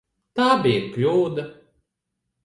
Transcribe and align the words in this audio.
Tā 0.37 0.45
bija 0.61 0.87
kļūda. 0.95 1.43